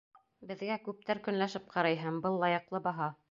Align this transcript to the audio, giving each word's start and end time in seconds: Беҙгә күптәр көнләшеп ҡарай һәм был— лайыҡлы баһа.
Беҙгә 0.51 0.77
күптәр 0.87 1.21
көнләшеп 1.27 1.69
ҡарай 1.75 2.01
һәм 2.07 2.19
был— 2.27 2.41
лайыҡлы 2.47 2.85
баһа. 2.91 3.17